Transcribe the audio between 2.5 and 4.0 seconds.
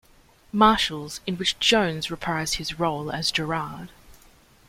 his role as Gerard.